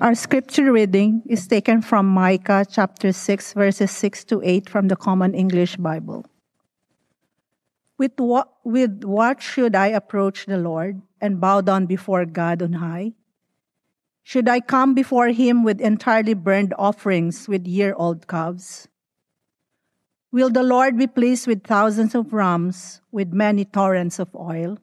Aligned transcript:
Our 0.00 0.14
scripture 0.14 0.70
reading 0.70 1.22
is 1.26 1.48
taken 1.48 1.82
from 1.82 2.06
Micah 2.06 2.64
chapter 2.70 3.12
6, 3.12 3.52
verses 3.54 3.90
6 3.90 4.22
to 4.26 4.40
8 4.44 4.70
from 4.70 4.86
the 4.86 4.94
Common 4.94 5.34
English 5.34 5.74
Bible. 5.74 6.24
With 7.98 8.12
what, 8.16 8.48
with 8.62 9.02
what 9.02 9.42
should 9.42 9.74
I 9.74 9.88
approach 9.88 10.46
the 10.46 10.56
Lord 10.56 11.02
and 11.20 11.40
bow 11.40 11.62
down 11.62 11.86
before 11.86 12.24
God 12.26 12.62
on 12.62 12.74
high? 12.74 13.14
Should 14.22 14.48
I 14.48 14.60
come 14.60 14.94
before 14.94 15.30
him 15.30 15.64
with 15.64 15.80
entirely 15.80 16.34
burned 16.34 16.74
offerings 16.78 17.48
with 17.48 17.66
year 17.66 17.92
old 17.96 18.28
calves? 18.28 18.86
Will 20.30 20.48
the 20.48 20.62
Lord 20.62 20.96
be 20.96 21.08
pleased 21.08 21.48
with 21.48 21.64
thousands 21.64 22.14
of 22.14 22.32
rams, 22.32 23.00
with 23.10 23.32
many 23.32 23.64
torrents 23.64 24.20
of 24.20 24.28
oil? 24.36 24.78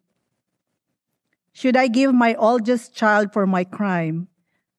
Should 1.54 1.78
I 1.78 1.88
give 1.88 2.14
my 2.14 2.36
oldest 2.36 2.94
child 2.94 3.32
for 3.32 3.48
my 3.48 3.64
crime? 3.64 4.28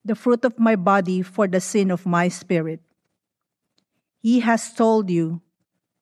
The 0.07 0.15
fruit 0.15 0.45
of 0.45 0.59
my 0.59 0.77
body 0.77 1.23
for 1.23 1.47
the 1.49 1.61
sin 1.61 1.91
of 1.91 2.07
my 2.07 2.29
spirit. 2.29 2.81
He 4.23 4.41
has 4.41 4.73
told 4.73 5.11
you, 5.11 5.43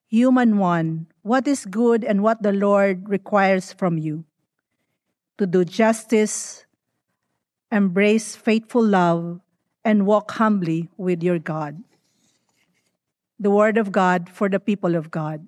human 0.06 0.58
one, 0.58 1.06
what 1.22 1.48
is 1.48 1.64
good 1.64 2.04
and 2.04 2.22
what 2.22 2.42
the 2.42 2.52
Lord 2.52 3.08
requires 3.08 3.72
from 3.72 3.98
you 3.98 4.24
to 5.38 5.46
do 5.46 5.64
justice, 5.64 6.64
embrace 7.72 8.36
faithful 8.36 8.84
love, 8.84 9.40
and 9.84 10.06
walk 10.06 10.30
humbly 10.32 10.88
with 10.96 11.22
your 11.22 11.38
God. 11.38 11.82
The 13.38 13.50
word 13.50 13.76
of 13.76 13.90
God 13.90 14.30
for 14.30 14.48
the 14.48 14.60
people 14.60 14.94
of 14.94 15.10
God. 15.10 15.46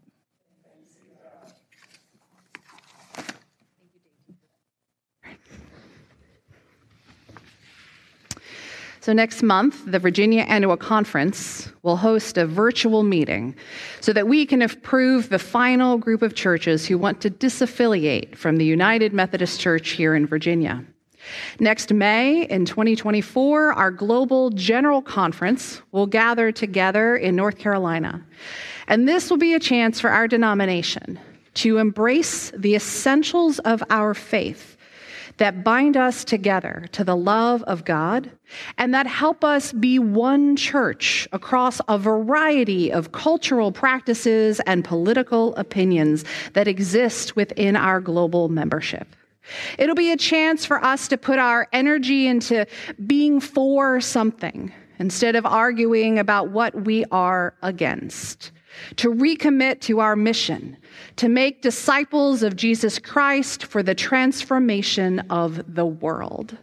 So, 9.07 9.13
next 9.13 9.45
month, 9.45 9.85
the 9.87 10.01
Virginia 10.01 10.43
Annual 10.49 10.79
Conference 10.79 11.69
will 11.85 11.97
host 11.97 12.37
a 12.37 12.45
virtual 12.45 13.05
meeting 13.05 13.55
so 14.01 14.13
that 14.13 14.27
we 14.27 14.45
can 14.45 14.63
approve 14.63 15.29
the 15.29 15.39
final 15.39 15.97
group 15.97 16.23
of 16.23 16.35
churches 16.35 16.85
who 16.89 16.99
want 16.99 17.21
to 17.21 17.31
disaffiliate 17.31 18.35
from 18.35 18.57
the 18.57 18.65
United 18.65 19.13
Methodist 19.13 19.61
Church 19.61 19.91
here 19.91 20.17
in 20.17 20.27
Virginia. 20.27 20.85
Next 21.61 21.95
May 21.95 22.47
in 22.47 22.65
2024, 22.65 23.75
our 23.75 23.93
global 23.93 24.51
general 24.51 25.03
conference 25.03 25.83
will 25.93 26.09
gather 26.09 26.51
together 26.51 27.15
in 27.15 27.37
North 27.37 27.59
Carolina. 27.59 28.27
And 28.89 29.07
this 29.07 29.31
will 29.31 29.37
be 29.37 29.55
a 29.55 29.61
chance 29.61 30.01
for 30.01 30.11
our 30.11 30.27
denomination 30.27 31.17
to 31.55 31.79
embrace 31.79 32.51
the 32.57 32.75
essentials 32.75 33.61
of 33.61 33.85
our 33.89 34.15
faith 34.15 34.76
that 35.39 35.63
bind 35.63 35.97
us 35.97 36.25
together 36.25 36.87
to 36.93 37.05
the 37.05 37.17
love 37.17 37.63
of 37.65 37.85
God 37.85 38.31
and 38.79 38.95
that 38.95 39.07
help 39.07 39.45
us 39.45 39.73
be 39.73 39.99
one 39.99 40.57
church 40.57 41.29
across 41.33 41.81
a 41.89 41.99
variety 41.99 42.91
of 42.93 43.13
cultural 43.13 43.73
practices 43.73 44.61
and 44.61 44.85
political 44.85 45.55
opinions 45.57 46.25
that 46.55 46.69
exist 46.69 47.37
within 47.37 47.77
our 47.77 48.01
global 48.01 48.49
membership. 48.49 49.09
It'll 49.79 49.95
be 49.95 50.13
a 50.13 50.17
chance 50.17 50.65
for 50.65 50.83
us 50.83 51.09
to 51.09 51.17
put 51.17 51.39
our 51.39 51.69
energy 51.73 52.27
into 52.27 52.67
being 53.07 53.41
for 53.41 54.01
something 54.01 54.73
instead 54.99 55.37
of 55.37 55.47
arguing 55.47 56.19
about 56.19 56.51
what 56.51 56.75
we 56.85 57.05
are 57.11 57.55
against 57.63 58.51
to 58.97 59.13
recommit 59.13 59.81
to 59.83 60.01
our 60.01 60.17
mission, 60.17 60.77
to 61.17 61.29
make 61.29 61.63
disciples 61.63 62.43
of 62.43 62.57
Jesus 62.57 62.99
Christ 62.99 63.65
for 63.65 63.83
the 63.83 63.95
transformation 63.95 65.21
of 65.31 65.75
the 65.75 65.87
world. 65.87 66.57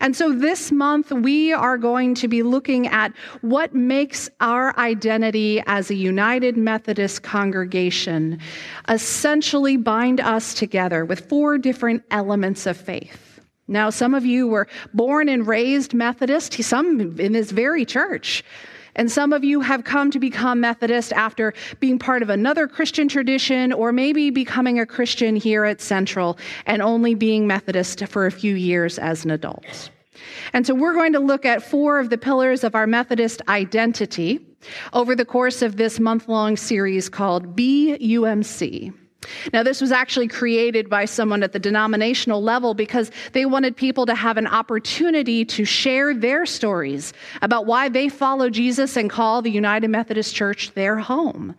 And 0.00 0.16
so 0.16 0.32
this 0.32 0.72
month, 0.72 1.12
we 1.12 1.52
are 1.52 1.78
going 1.78 2.14
to 2.16 2.28
be 2.28 2.42
looking 2.42 2.88
at 2.88 3.12
what 3.40 3.74
makes 3.74 4.28
our 4.40 4.76
identity 4.78 5.62
as 5.66 5.90
a 5.90 5.94
United 5.94 6.56
Methodist 6.56 7.22
congregation 7.22 8.40
essentially 8.88 9.76
bind 9.76 10.20
us 10.20 10.54
together 10.54 11.04
with 11.04 11.28
four 11.28 11.58
different 11.58 12.02
elements 12.10 12.66
of 12.66 12.76
faith. 12.76 13.40
Now, 13.68 13.90
some 13.90 14.14
of 14.14 14.26
you 14.26 14.48
were 14.48 14.66
born 14.94 15.28
and 15.28 15.46
raised 15.46 15.94
Methodist, 15.94 16.60
some 16.64 17.20
in 17.20 17.32
this 17.32 17.52
very 17.52 17.84
church. 17.84 18.42
And 18.94 19.10
some 19.10 19.32
of 19.32 19.44
you 19.44 19.60
have 19.60 19.84
come 19.84 20.10
to 20.10 20.18
become 20.18 20.60
Methodist 20.60 21.12
after 21.12 21.54
being 21.78 21.98
part 21.98 22.22
of 22.22 22.30
another 22.30 22.66
Christian 22.66 23.08
tradition 23.08 23.72
or 23.72 23.92
maybe 23.92 24.30
becoming 24.30 24.78
a 24.78 24.86
Christian 24.86 25.36
here 25.36 25.64
at 25.64 25.80
Central 25.80 26.38
and 26.66 26.82
only 26.82 27.14
being 27.14 27.46
Methodist 27.46 28.06
for 28.08 28.26
a 28.26 28.32
few 28.32 28.54
years 28.54 28.98
as 28.98 29.24
an 29.24 29.30
adult. 29.30 29.90
And 30.52 30.66
so 30.66 30.74
we're 30.74 30.94
going 30.94 31.12
to 31.12 31.20
look 31.20 31.46
at 31.46 31.62
four 31.62 31.98
of 31.98 32.10
the 32.10 32.18
pillars 32.18 32.64
of 32.64 32.74
our 32.74 32.86
Methodist 32.86 33.42
identity 33.48 34.40
over 34.92 35.14
the 35.14 35.24
course 35.24 35.62
of 35.62 35.76
this 35.76 35.98
month 35.98 36.28
long 36.28 36.56
series 36.56 37.08
called 37.08 37.56
BUMC. 37.56 38.92
Now, 39.52 39.62
this 39.62 39.80
was 39.80 39.92
actually 39.92 40.28
created 40.28 40.88
by 40.88 41.04
someone 41.04 41.42
at 41.42 41.52
the 41.52 41.58
denominational 41.58 42.42
level 42.42 42.72
because 42.72 43.10
they 43.32 43.44
wanted 43.44 43.76
people 43.76 44.06
to 44.06 44.14
have 44.14 44.38
an 44.38 44.46
opportunity 44.46 45.44
to 45.44 45.64
share 45.64 46.14
their 46.14 46.46
stories 46.46 47.12
about 47.42 47.66
why 47.66 47.88
they 47.90 48.08
follow 48.08 48.48
Jesus 48.48 48.96
and 48.96 49.10
call 49.10 49.42
the 49.42 49.50
United 49.50 49.88
Methodist 49.88 50.34
Church 50.34 50.72
their 50.72 50.96
home. 50.96 51.54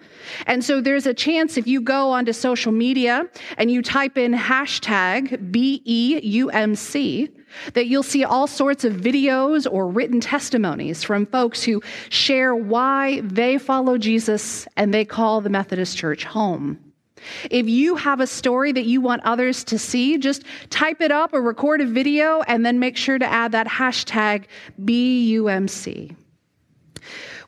And 0.48 0.64
so 0.64 0.82
there's 0.82 1.06
a 1.06 1.14
chance 1.14 1.56
if 1.56 1.68
you 1.68 1.82
go 1.82 2.10
onto 2.12 2.34
social 2.34 2.72
media 2.72 3.30
and 3.58 3.70
you 3.70 3.84
type 3.84 4.18
in 4.18 4.34
hashtag 4.34 5.52
BEUMC, 5.52 7.32
that 7.74 7.88
you'll 7.88 8.02
see 8.02 8.24
all 8.24 8.48
sorts 8.48 8.86
of 8.86 8.94
videos 8.94 9.68
or 9.70 9.88
written 9.88 10.22
testimonies 10.22 11.04
from 11.04 11.26
folks 11.26 11.62
who 11.62 11.82
share 12.10 12.56
why 12.56 13.20
they 13.22 13.58
follow 13.58 13.98
Jesus 13.98 14.68
and 14.78 14.94
they 14.94 15.06
call 15.06 15.42
the 15.42 15.50
Methodist 15.50 15.98
Church 15.98 16.24
home. 16.24 16.91
If 17.50 17.68
you 17.68 17.96
have 17.96 18.20
a 18.20 18.28
story 18.28 18.72
that 18.72 18.86
you 18.86 19.02
want 19.02 19.24
others 19.24 19.64
to 19.66 19.78
see, 19.78 20.18
just 20.18 20.44
type 20.70 21.02
it 21.02 21.12
up 21.12 21.34
or 21.34 21.42
record 21.42 21.82
a 21.82 21.86
video 21.86 22.42
and 22.48 22.66
then 22.66 22.80
make 22.80 22.98
sure 22.98 23.18
to 23.18 23.26
add 23.26 23.52
that 23.52 23.68
hashtag 23.68 24.46
BUMC. 24.84 26.16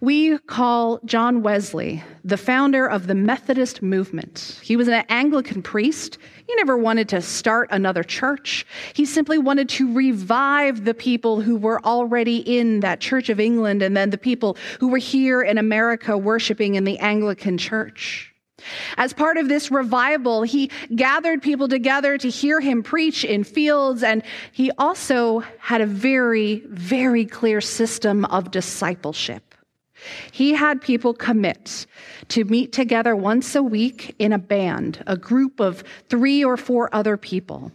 We 0.04 0.38
call 0.38 1.00
John 1.06 1.44
Wesley 1.44 2.04
the 2.26 2.36
founder 2.36 2.86
of 2.86 3.08
the 3.08 3.16
Methodist 3.16 3.82
movement. 3.82 4.60
He 4.62 4.76
was 4.76 4.90
an 4.90 5.06
Anglican 5.08 5.62
priest. 5.62 6.18
He 6.46 6.54
never 6.56 6.78
wanted 6.78 7.08
to 7.08 7.22
start 7.22 7.70
another 7.72 8.04
church. 8.04 8.66
He 8.94 9.06
simply 9.06 9.38
wanted 9.38 9.70
to 9.70 9.94
revive 9.94 10.84
the 10.84 10.94
people 10.94 11.40
who 11.40 11.56
were 11.56 11.82
already 11.86 12.40
in 12.40 12.82
that 12.82 13.00
Church 13.00 13.30
of 13.30 13.40
England 13.40 13.82
and 13.82 13.96
then 13.96 14.10
the 14.10 14.18
people 14.18 14.58
who 14.82 14.90
were 14.90 14.98
here 14.98 15.42
in 15.42 15.58
America 15.58 16.18
worshiping 16.18 16.76
in 16.76 16.84
the 16.84 17.00
Anglican 17.00 17.58
church. 17.58 18.33
As 18.97 19.13
part 19.13 19.38
of 19.38 19.47
this 19.47 19.72
revival, 19.72 20.44
he 20.44 20.69
gathered 20.96 21.41
people 21.41 21.68
together 21.68 22.18
to 22.18 22.29
hear 22.29 22.59
him 22.59 22.84
preach 22.84 23.24
in 23.24 23.44
fields, 23.44 24.03
and 24.03 24.24
he 24.51 24.72
also 24.78 25.40
had 25.59 25.81
a 25.81 25.85
very, 25.85 26.63
very 26.68 27.25
clear 27.25 27.62
system 27.62 28.25
of 28.25 28.51
discipleship. 28.51 29.56
He 30.31 30.54
had 30.54 30.81
people 30.81 31.13
commit 31.13 31.86
to 32.30 32.44
meet 32.45 32.74
together 32.74 33.15
once 33.15 33.56
a 33.56 33.63
week 33.63 34.15
in 34.19 34.33
a 34.33 34.39
band, 34.39 35.04
a 35.07 35.18
group 35.18 35.59
of 35.59 35.83
three 36.09 36.44
or 36.44 36.57
four 36.57 36.89
other 36.94 37.18
people. 37.18 37.71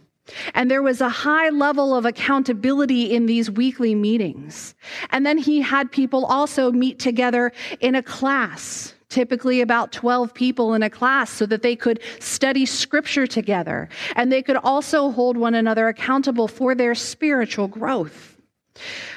And 0.53 0.69
there 0.69 0.83
was 0.83 1.01
a 1.01 1.09
high 1.09 1.49
level 1.49 1.95
of 1.95 2.05
accountability 2.05 3.13
in 3.13 3.25
these 3.25 3.49
weekly 3.49 3.95
meetings. 3.95 4.75
And 5.09 5.25
then 5.25 5.39
he 5.39 5.61
had 5.61 5.91
people 5.91 6.25
also 6.25 6.71
meet 6.71 6.99
together 6.99 7.51
in 7.79 7.95
a 7.95 8.03
class 8.03 8.93
typically 9.09 9.61
about 9.61 9.91
12 9.91 10.33
people 10.33 10.73
in 10.73 10.83
a 10.83 10.89
class 10.89 11.29
so 11.29 11.45
that 11.47 11.61
they 11.61 11.75
could 11.75 11.99
study 12.19 12.65
scripture 12.65 13.27
together 13.27 13.89
and 14.15 14.31
they 14.31 14.41
could 14.41 14.57
also 14.57 15.09
hold 15.09 15.35
one 15.35 15.55
another 15.55 15.87
accountable 15.87 16.47
for 16.47 16.75
their 16.75 16.95
spiritual 16.95 17.67
growth. 17.67 18.37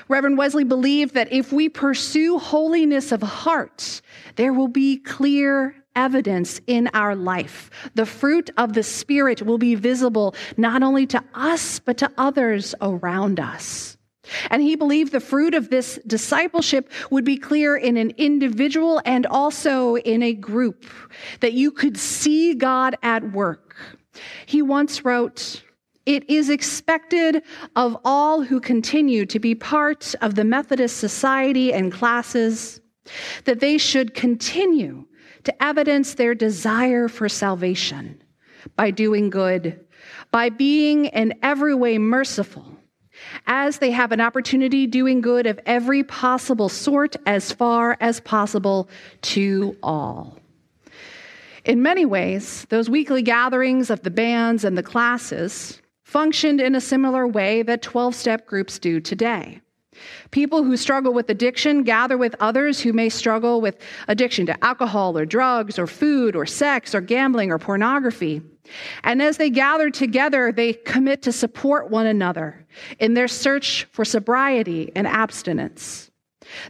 Reverend 0.09 0.39
Wesley 0.39 0.65
believed 0.65 1.15
that 1.15 1.33
if 1.33 1.53
we 1.53 1.69
pursue 1.69 2.39
holiness 2.39 3.13
of 3.13 3.23
heart, 3.23 4.01
there 4.37 4.53
will 4.53 4.69
be 4.69 4.97
clear 4.97 5.77
evidence 5.95 6.61
in 6.67 6.89
our 6.95 7.15
life. 7.15 7.71
The 7.95 8.07
fruit 8.07 8.51
of 8.57 8.73
the 8.73 8.83
Spirit 8.83 9.43
will 9.43 9.59
be 9.59 9.75
visible 9.75 10.35
not 10.57 10.83
only 10.83 11.07
to 11.09 11.23
us, 11.35 11.79
but 11.79 11.99
to 11.99 12.11
others 12.17 12.75
around 12.81 13.39
us. 13.39 13.97
And 14.51 14.63
he 14.63 14.77
believed 14.77 15.13
the 15.13 15.21
fruit 15.21 15.55
of 15.55 15.71
this 15.71 15.99
discipleship 16.07 16.91
would 17.11 17.25
be 17.25 17.37
clear 17.37 17.77
in 17.77 17.97
an 17.97 18.11
individual 18.17 19.01
and 19.05 19.27
also 19.27 19.97
in 19.97 20.23
a 20.23 20.33
group, 20.33 20.87
that 21.41 21.53
you 21.53 21.71
could 21.71 21.97
see 21.97 22.55
God 22.55 22.97
at 23.03 23.33
work. 23.33 23.77
He 24.47 24.63
once 24.63 25.05
wrote, 25.05 25.63
It 26.07 26.29
is 26.31 26.51
expected 26.51 27.43
of 27.75 27.97
all 28.05 28.43
who 28.43 28.61
continue 28.61 29.27
to 29.27 29.39
be 29.39 29.55
part 29.55 30.15
of 30.21 30.35
the 30.35 30.45
Methodist 30.45 30.99
society 30.99 31.73
and 31.73 31.93
classes 31.93 32.81
that 33.45 33.61
they 33.61 33.79
should 33.79 34.15
continue 34.15 35.05
to 35.45 35.63
evidence 35.63 36.15
their 36.15 36.35
desire 36.35 37.09
for 37.09 37.29
salvation 37.29 38.23
by 38.77 38.93
doing 38.93 39.29
good, 39.29 39.85
by 40.31 40.49
being 40.49 41.07
in 41.07 41.35
every 41.43 41.75
way 41.75 41.99
merciful 41.99 42.65
as 43.47 43.79
they 43.79 43.91
have 43.91 44.13
an 44.13 44.21
opportunity 44.21 44.87
doing 44.87 45.21
good 45.21 45.47
of 45.47 45.61
every 45.67 46.03
possible 46.03 46.69
sort 46.69 47.17
as 47.27 47.53
far 47.53 47.97
as 48.01 48.21
possible 48.21 48.89
to 49.23 49.77
all. 49.83 50.39
In 51.65 51.83
many 51.83 52.05
ways, 52.05 52.67
those 52.71 52.91
weekly 52.91 53.23
gatherings 53.23 53.89
of 53.91 54.03
the 54.03 54.11
bands 54.11 54.65
and 54.65 54.77
the 54.77 54.83
classes 54.83 55.81
functioned 56.03 56.61
in 56.61 56.75
a 56.75 56.81
similar 56.81 57.27
way 57.27 57.63
that 57.63 57.83
12 57.83 58.15
step 58.15 58.47
groups 58.47 58.79
do 58.79 59.01
today. 59.01 59.61
People 60.31 60.65
who 60.65 60.77
struggle 60.77 61.13
with 61.13 61.29
addiction 61.29 61.85
gather 61.85 62.19
with 62.19 62.35
others 62.41 62.81
who 62.81 62.93
may 62.93 63.09
struggle 63.09 63.61
with 63.61 63.79
addiction 64.09 64.47
to 64.47 64.65
alcohol 64.65 65.17
or 65.17 65.25
drugs 65.25 65.79
or 65.79 65.87
food 65.87 66.35
or 66.35 66.47
sex 66.47 66.95
or 66.95 67.01
gambling 67.01 67.51
or 67.51 67.59
pornography. 67.59 68.43
And 69.03 69.21
as 69.21 69.37
they 69.37 69.51
gather 69.51 69.91
together, 69.91 70.53
they 70.53 70.73
commit 70.73 71.23
to 71.23 71.33
support 71.33 71.91
one 71.91 72.07
another 72.07 72.65
in 72.99 73.15
their 73.15 73.29
search 73.29 73.87
for 73.93 74.05
sobriety 74.05 74.93
and 74.95 75.07
abstinence. 75.07 76.11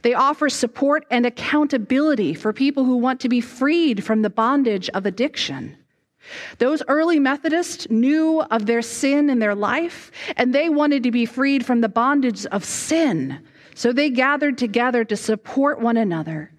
They 0.02 0.14
offer 0.14 0.48
support 0.48 1.04
and 1.10 1.26
accountability 1.26 2.34
for 2.34 2.52
people 2.52 2.84
who 2.84 2.96
want 2.96 3.20
to 3.20 3.28
be 3.28 3.40
freed 3.40 4.04
from 4.04 4.22
the 4.22 4.30
bondage 4.30 4.88
of 4.90 5.06
addiction. 5.06 5.76
Those 6.58 6.82
early 6.88 7.18
Methodists 7.18 7.90
knew 7.90 8.40
of 8.42 8.66
their 8.66 8.82
sin 8.82 9.28
in 9.28 9.38
their 9.38 9.54
life, 9.54 10.12
and 10.36 10.54
they 10.54 10.68
wanted 10.68 11.02
to 11.02 11.10
be 11.10 11.26
freed 11.26 11.66
from 11.66 11.80
the 11.80 11.88
bondage 11.88 12.46
of 12.46 12.64
sin. 12.64 13.40
So 13.74 13.92
they 13.92 14.10
gathered 14.10 14.56
together 14.56 15.04
to 15.04 15.16
support 15.16 15.80
one 15.80 15.96
another 15.96 16.52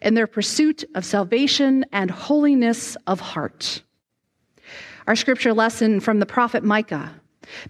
in 0.00 0.14
their 0.14 0.26
pursuit 0.26 0.84
of 0.94 1.04
salvation 1.04 1.84
and 1.92 2.10
holiness 2.10 2.96
of 3.06 3.20
heart. 3.20 3.82
Our 5.10 5.16
scripture 5.16 5.52
lesson 5.52 5.98
from 5.98 6.20
the 6.20 6.24
prophet 6.24 6.62
Micah 6.62 7.12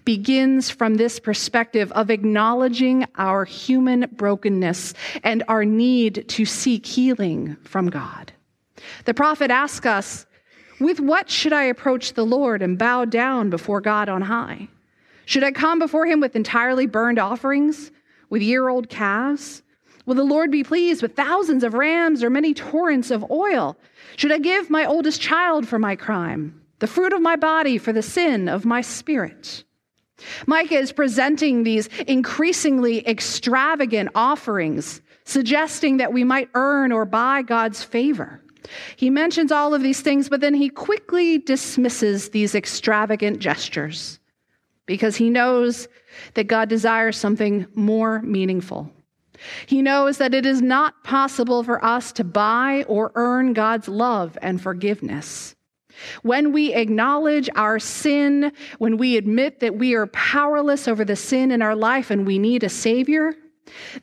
begins 0.05 0.69
from 0.69 0.93
this 0.93 1.19
perspective 1.19 1.91
of 1.93 2.11
acknowledging 2.11 3.07
our 3.15 3.45
human 3.45 4.07
brokenness 4.11 4.93
and 5.23 5.43
our 5.47 5.65
need 5.65 6.25
to 6.27 6.45
seek 6.45 6.85
healing 6.85 7.57
from 7.63 7.89
God. 7.89 8.31
The 9.05 9.15
prophet 9.15 9.49
asks 9.49 9.87
us, 9.87 10.27
With 10.79 10.99
what 10.99 11.31
should 11.31 11.51
I 11.51 11.63
approach 11.63 12.13
the 12.13 12.27
Lord 12.27 12.61
and 12.61 12.77
bow 12.77 13.05
down 13.05 13.49
before 13.49 13.81
God 13.81 14.07
on 14.07 14.21
high? 14.21 14.67
Should 15.25 15.43
I 15.43 15.49
come 15.49 15.79
before 15.79 16.05
him 16.05 16.19
with 16.19 16.35
entirely 16.35 16.85
burned 16.85 17.17
offerings, 17.17 17.89
with 18.29 18.43
year 18.43 18.69
old 18.69 18.87
calves? 18.87 19.63
Will 20.05 20.13
the 20.13 20.23
Lord 20.23 20.51
be 20.51 20.63
pleased 20.63 21.01
with 21.01 21.15
thousands 21.15 21.63
of 21.63 21.73
rams 21.73 22.23
or 22.23 22.29
many 22.29 22.53
torrents 22.53 23.09
of 23.09 23.31
oil? 23.31 23.77
Should 24.15 24.31
I 24.31 24.37
give 24.37 24.69
my 24.69 24.85
oldest 24.85 25.19
child 25.19 25.67
for 25.67 25.79
my 25.79 25.95
crime? 25.95 26.60
The 26.81 26.87
fruit 26.87 27.13
of 27.13 27.21
my 27.21 27.35
body 27.35 27.77
for 27.77 27.93
the 27.93 28.01
sin 28.01 28.49
of 28.49 28.65
my 28.65 28.81
spirit. 28.81 29.63
Micah 30.47 30.79
is 30.79 30.91
presenting 30.91 31.63
these 31.63 31.87
increasingly 32.07 33.07
extravagant 33.07 34.09
offerings, 34.15 34.99
suggesting 35.23 35.97
that 35.97 36.11
we 36.11 36.23
might 36.23 36.49
earn 36.55 36.91
or 36.91 37.05
buy 37.05 37.43
God's 37.43 37.83
favor. 37.83 38.41
He 38.95 39.11
mentions 39.11 39.51
all 39.51 39.75
of 39.75 39.83
these 39.83 40.01
things, 40.01 40.27
but 40.27 40.41
then 40.41 40.55
he 40.55 40.69
quickly 40.69 41.37
dismisses 41.37 42.29
these 42.29 42.55
extravagant 42.55 43.37
gestures 43.37 44.19
because 44.87 45.15
he 45.15 45.29
knows 45.29 45.87
that 46.33 46.47
God 46.47 46.67
desires 46.67 47.15
something 47.15 47.67
more 47.75 48.23
meaningful. 48.23 48.91
He 49.67 49.83
knows 49.83 50.17
that 50.17 50.33
it 50.33 50.47
is 50.47 50.63
not 50.63 51.03
possible 51.03 51.63
for 51.63 51.83
us 51.83 52.11
to 52.13 52.23
buy 52.23 52.85
or 52.87 53.11
earn 53.13 53.53
God's 53.53 53.87
love 53.87 54.35
and 54.41 54.59
forgiveness. 54.59 55.55
When 56.23 56.51
we 56.51 56.73
acknowledge 56.73 57.49
our 57.55 57.79
sin, 57.79 58.51
when 58.77 58.97
we 58.97 59.17
admit 59.17 59.59
that 59.59 59.75
we 59.75 59.93
are 59.93 60.07
powerless 60.07 60.87
over 60.87 61.05
the 61.05 61.15
sin 61.15 61.51
in 61.51 61.61
our 61.61 61.75
life 61.75 62.11
and 62.11 62.25
we 62.25 62.39
need 62.39 62.63
a 62.63 62.69
Savior, 62.69 63.33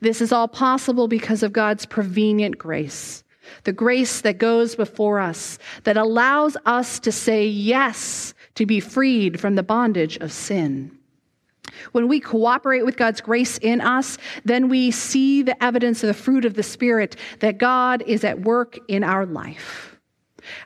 this 0.01 0.21
is 0.21 0.33
all 0.33 0.49
possible 0.49 1.09
because 1.09 1.43
of 1.43 1.53
God's 1.53 1.87
prevenient 1.87 2.59
grace. 2.59 3.25
The 3.65 3.73
grace 3.73 4.21
that 4.21 4.39
goes 4.39 4.77
before 4.77 5.21
us, 5.21 5.59
that 5.85 5.97
allows 5.97 6.57
us 6.67 7.01
to 7.01 7.13
say 7.13 7.47
yes 7.47 8.35
to 8.57 8.67
be 8.67 8.81
freed 8.81 9.41
from 9.41 9.55
the 9.55 9.63
bondage 9.63 10.17
of 10.19 10.33
sin. 10.33 10.99
When 11.93 12.09
we 12.09 12.21
cooperate 12.21 12.85
with 12.85 12.97
God's 12.97 13.21
grace 13.21 13.59
in 13.59 13.81
us, 13.81 14.19
then 14.45 14.69
we 14.69 14.91
see 14.91 15.43
the 15.43 15.63
evidence 15.63 16.03
of 16.03 16.09
the 16.09 16.15
fruit 16.15 16.45
of 16.45 16.55
the 16.55 16.63
Spirit 16.63 17.17
that 17.41 17.59
God 17.59 18.03
is 18.07 18.25
at 18.25 18.41
work 18.41 18.79
in 18.89 19.05
our 19.05 19.27
life. 19.27 19.98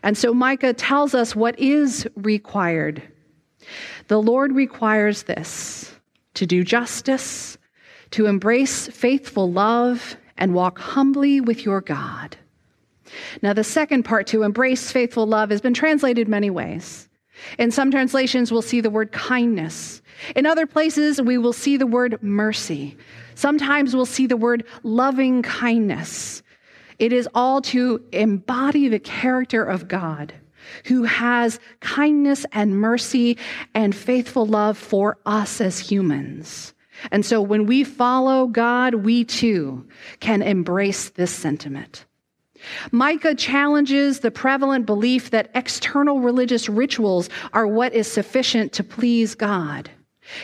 And 0.03 0.17
so 0.17 0.35
Micah 0.35 0.73
tells 0.73 1.15
us 1.15 1.37
what 1.37 1.59
is 1.59 2.09
required. 2.17 3.03
The 4.09 4.21
Lord 4.21 4.53
requires 4.53 5.25
this 5.25 5.95
to 6.35 6.47
do 6.47 6.65
justice, 6.65 7.59
to 8.13 8.27
embrace 8.27 8.89
faithful 8.89 9.51
love, 9.51 10.17
and 10.39 10.55
walk 10.55 10.79
humbly 10.79 11.41
with 11.41 11.65
your 11.65 11.81
God. 11.81 12.37
Now, 13.43 13.53
the 13.53 13.65
second 13.65 14.05
part, 14.05 14.27
to 14.29 14.43
embrace 14.43 14.91
faithful 14.91 15.27
love, 15.27 15.51
has 15.51 15.61
been 15.61 15.75
translated 15.75 16.29
many 16.29 16.51
ways. 16.51 17.09
In 17.59 17.71
some 17.71 17.91
translations, 17.91 18.51
we'll 18.51 18.63
see 18.63 18.81
the 18.81 18.91
word 18.91 19.13
kindness. 19.13 20.01
In 20.37 20.47
other 20.47 20.67
places, 20.67 21.21
we 21.21 21.39
will 21.39 21.53
see 21.53 21.77
the 21.77 21.87
word 21.87 22.23
mercy. 22.23 22.97
Sometimes 23.35 23.95
we'll 23.95 24.07
see 24.07 24.27
the 24.27 24.37
word 24.37 24.65
loving 24.83 25.43
kindness. 25.43 26.43
It 27.03 27.13
is 27.13 27.29
all 27.35 27.61
to 27.63 28.01
embody 28.13 28.87
the 28.87 29.01
character 29.01 29.65
of 29.65 29.89
God 29.89 30.33
who 30.85 31.03
has 31.03 31.59
kindness 31.81 32.47
and 32.53 32.79
mercy 32.79 33.39
and 33.75 33.93
faithful 33.93 34.47
love 34.47 34.79
for 34.79 35.19
us 35.27 35.61
as 35.61 35.81
humans. 35.81 36.75
And 37.11 37.27
so 37.27 37.43
when 37.43 37.67
we 37.67 37.83
follow 37.83 38.47
God, 38.47 38.95
we 38.95 39.25
too 39.25 39.85
can 40.21 40.43
embrace 40.43 41.09
this 41.09 41.33
sentiment. 41.33 42.05
Micah 42.93 43.35
challenges 43.35 44.21
the 44.21 44.31
prevalent 44.31 44.87
belief 44.87 45.31
that 45.31 45.51
external 45.57 46.21
religious 46.21 46.69
rituals 46.69 47.29
are 47.53 47.67
what 47.67 47.95
is 47.95 48.07
sufficient 48.07 48.73
to 48.75 48.85
please 48.85 49.35
God. 49.35 49.91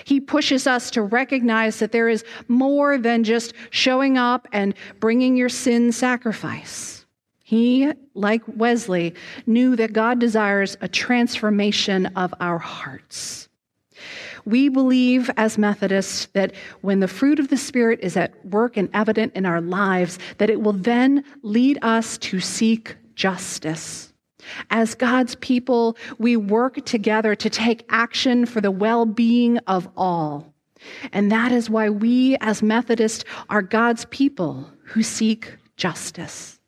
He 0.05 0.21
pushes 0.21 0.67
us 0.67 0.91
to 0.93 1.03
recognize 1.03 1.79
that 1.79 1.93
there 1.93 2.09
is 2.09 2.25
more 2.49 2.99
than 2.99 3.25
just 3.25 3.53
showing 3.71 4.19
up 4.19 4.49
and 4.53 4.75
bringing 5.01 5.37
your 5.37 5.49
sin 5.49 5.93
sacrifice. 5.93 7.07
He, 7.45 7.91
like 8.15 8.43
Wesley, 8.47 9.15
knew 9.47 9.75
that 9.77 9.95
God 9.95 10.19
desires 10.19 10.77
a 10.81 10.89
transformation 10.89 12.07
of 12.15 12.35
our 12.41 12.59
hearts. 12.59 13.49
We 14.45 14.69
believe 14.69 15.31
as 15.37 15.59
Methodists 15.59 16.27
that 16.33 16.55
when 16.83 17.01
the 17.01 17.09
fruit 17.09 17.39
of 17.39 17.49
the 17.49 17.57
Spirit 17.57 18.01
is 18.03 18.17
at 18.17 18.45
work 18.47 18.77
and 18.77 18.89
evident 18.95 19.35
in 19.35 19.47
our 19.47 19.61
lives, 19.61 20.19
that 20.39 20.51
it 20.51 20.61
will 20.61 20.73
then 20.73 21.25
lead 21.43 21.79
us 21.83 22.19
to 22.19 22.41
seek 22.41 22.97
justice 23.15 24.08
as 24.71 24.95
God's 24.95 25.35
people, 25.37 25.97
we 26.19 26.37
work 26.37 26.85
together 26.85 27.35
to 27.35 27.51
take 27.51 27.85
action 27.89 28.47
for 28.47 28.61
the 28.61 28.71
well 28.71 29.07
being 29.07 29.59
of 29.67 29.89
all. 29.97 30.53
And 31.13 31.31
that 31.33 31.53
is 31.53 31.69
why 31.69 31.91
we, 31.91 32.37
as 32.41 32.63
Methodists, 32.63 33.25
are 33.51 33.63
God's 33.63 34.05
people 34.07 34.71
who 34.85 35.03
seek 35.03 35.57
justice. 35.77 36.59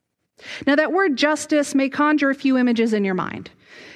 Now, 0.66 0.74
that 0.76 0.92
word 0.92 1.16
justice 1.16 1.74
may 1.74 1.88
conjure 1.88 2.30
a 2.30 2.34
few 2.34 2.56
images 2.56 2.92
in 2.92 3.04
your 3.04 3.14
mind. 3.14 3.50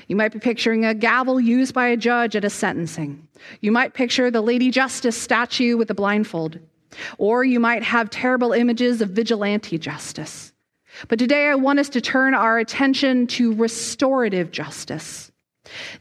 You 0.09 0.17
might 0.17 0.33
be 0.33 0.39
picturing 0.39 0.85
a 0.85 0.95
gavel 0.95 1.41
used 1.41 1.75
by 1.75 1.87
a 1.87 1.97
judge 1.97 2.37
at 2.37 2.45
a 2.45 2.51
sentencing. 2.51 3.27
You 3.61 3.73
might 3.73 3.95
picture 3.95 4.31
the 4.31 4.43
Lady 4.43 4.71
Justice 4.71 5.17
statue 5.21 5.77
with 5.77 5.91
a 5.91 5.95
blindfold. 5.95 6.59
Or 7.19 7.45
you 7.45 7.59
might 7.59 7.83
have 7.83 8.11
terrible 8.11 8.53
images 8.53 9.01
of 9.01 9.11
vigilante 9.11 9.79
justice. 9.79 10.53
But 11.09 11.19
today 11.19 11.49
I 11.49 11.55
want 11.55 11.79
us 11.79 11.89
to 11.91 12.01
turn 12.01 12.35
our 12.35 12.59
attention 12.59 13.27
to 13.29 13.55
restorative 13.55 14.51
justice. 14.51 15.31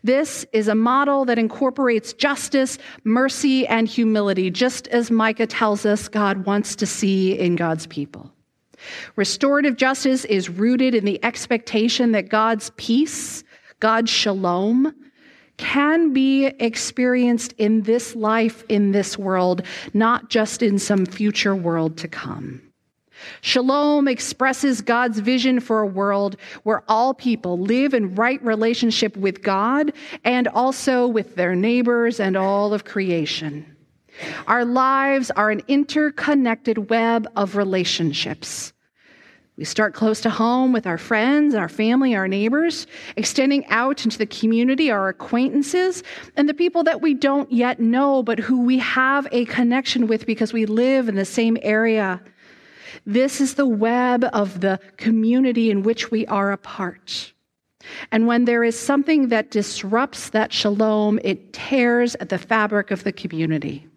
This 0.04 0.46
is 0.52 0.68
a 0.68 0.76
model 0.76 1.26
that 1.26 1.40
incorporates 1.40 2.14
justice, 2.14 2.78
mercy, 3.04 3.66
and 3.68 3.88
humility, 3.88 4.52
just 4.52 4.88
as 4.90 5.10
Micah 5.10 5.48
tells 5.48 5.86
us 5.86 6.08
God 6.08 6.46
wants 6.46 6.76
to 6.78 6.86
see 6.86 7.38
in 7.38 7.56
God's 7.56 7.88
people. 7.88 8.32
Restorative 9.16 9.78
justice 9.78 10.26
is 10.26 10.50
rooted 10.50 10.94
in 10.94 11.06
the 11.06 11.24
expectation 11.24 12.12
that 12.12 12.30
God's 12.30 12.72
peace, 12.76 13.44
God's 13.80 14.12
shalom, 14.12 14.94
can 15.58 16.14
be 16.14 16.48
experienced 16.48 17.54
in 17.54 17.84
this 17.84 18.16
life, 18.16 18.64
in 18.70 18.92
this 18.92 19.18
world, 19.18 19.62
not 19.94 20.30
just 20.30 20.62
in 20.62 20.80
some 20.80 21.06
future 21.06 21.56
world 21.56 21.98
to 21.98 22.08
come. 22.08 22.62
Shalom 23.42 24.08
expresses 24.08 24.82
God's 24.82 25.20
vision 25.20 25.60
for 25.60 25.82
a 25.82 25.88
world 25.88 26.38
where 26.64 26.84
all 26.88 27.14
people 27.14 27.60
live 27.60 27.94
in 27.94 28.16
right 28.16 28.44
relationship 28.44 29.16
with 29.18 29.42
God 29.42 29.94
and 30.24 30.48
also 30.48 31.08
with 31.08 31.36
their 31.36 31.56
neighbors 31.56 32.20
and 32.20 32.36
all 32.36 32.74
of 32.74 32.86
creation. 32.86 33.76
Our 34.48 34.66
lives 34.66 35.32
are 35.32 35.50
an 35.50 35.62
interconnected 35.68 36.90
web 36.90 37.28
of 37.36 37.56
relationships. 37.56 38.74
We 39.56 39.66
start 39.66 39.94
close 39.94 40.20
to 40.22 40.32
home 40.32 40.74
with 40.74 40.88
our 40.88 40.98
friends, 40.98 41.54
our 41.54 41.70
family, 41.70 42.16
our 42.16 42.28
neighbors, 42.28 42.88
extending 43.16 43.66
out 43.68 44.04
into 44.04 44.18
the 44.18 44.26
community, 44.26 44.90
our 44.90 45.10
acquaintances, 45.10 46.02
and 46.36 46.50
the 46.50 46.56
people 46.56 46.84
that 46.86 47.02
we 47.02 47.14
don't 47.14 47.52
yet 47.52 47.80
know, 47.80 48.24
but 48.24 48.40
who 48.40 48.62
we 48.62 48.80
have 48.80 49.28
a 49.32 49.46
connection 49.46 50.08
with 50.08 50.26
because 50.26 50.54
we 50.54 50.66
live 50.66 51.08
in 51.08 51.14
the 51.16 51.26
same 51.26 51.60
area. 51.62 52.20
This 53.06 53.42
is 53.42 53.56
the 53.56 53.66
web 53.66 54.26
of 54.34 54.62
the 54.62 54.80
community 54.98 55.70
in 55.70 55.84
which 55.84 56.12
we 56.12 56.26
are 56.28 56.52
a 56.52 56.58
part. 56.58 57.34
And 58.12 58.28
when 58.28 58.46
there 58.46 58.64
is 58.64 58.80
something 58.80 59.28
that 59.28 59.52
disrupts 59.52 60.30
that 60.30 60.54
shalom, 60.54 61.20
it 61.24 61.52
tears 61.52 62.16
at 62.16 62.30
the 62.30 62.38
fabric 62.38 62.92
of 62.92 63.04
the 63.04 63.12
community. 63.12 63.88